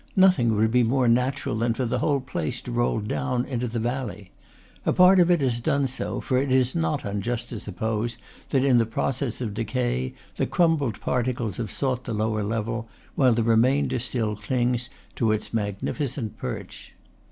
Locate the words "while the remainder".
13.13-13.99